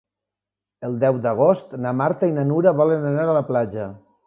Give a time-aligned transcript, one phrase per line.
[0.87, 3.89] El deu d'agost na Marta i na Nura volen anar a la platja.